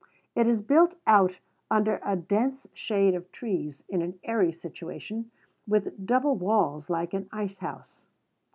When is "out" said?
1.05-1.37